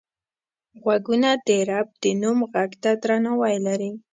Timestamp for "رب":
1.69-1.87